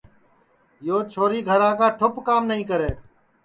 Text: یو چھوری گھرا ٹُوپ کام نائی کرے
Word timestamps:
یو 0.87 0.97
چھوری 1.11 1.39
گھرا 1.49 1.87
ٹُوپ 1.99 2.15
کام 2.27 2.43
نائی 2.49 2.63
کرے 2.69 2.91